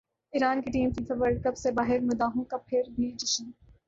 [0.33, 3.51] ایران کی team FIFA World cup سے باہرمداحوں کا پھر بھی جشن